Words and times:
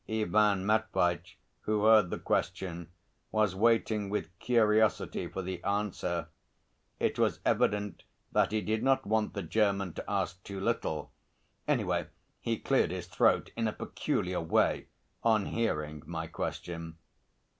Ivan 0.09 0.65
Matveitch, 0.65 1.37
who 1.59 1.85
heard 1.85 2.09
the 2.09 2.17
question, 2.17 2.89
was 3.29 3.53
waiting 3.53 4.09
with 4.09 4.35
curiosity 4.39 5.27
for 5.27 5.43
the 5.43 5.63
answer; 5.63 6.27
it 6.99 7.19
was 7.19 7.39
evident 7.45 8.01
that 8.31 8.51
he 8.51 8.61
did 8.61 8.81
not 8.81 9.05
want 9.05 9.35
the 9.35 9.43
German 9.43 9.93
to 9.93 10.03
ask 10.09 10.41
too 10.41 10.59
little; 10.59 11.11
anyway, 11.67 12.07
he 12.39 12.57
cleared 12.57 12.89
his 12.89 13.05
throat 13.05 13.51
in 13.55 13.67
a 13.67 13.73
peculiar 13.73 14.41
way 14.41 14.87
on 15.21 15.45
hearing 15.45 16.01
my 16.07 16.25
question. 16.25 16.97